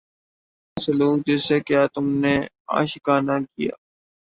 [0.77, 2.35] سلوک جس سے کیا ہم نے
[2.69, 3.73] عاشقانہ کیا